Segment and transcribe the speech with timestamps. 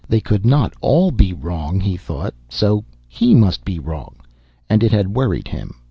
[0.09, 4.15] They could not all be wrong, he thought, so he must be wrong
[4.67, 5.75] and it had worried him.